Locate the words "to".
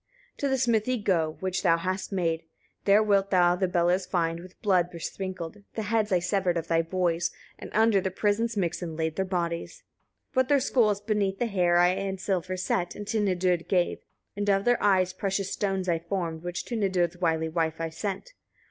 0.39-0.49, 13.09-13.19, 16.65-16.75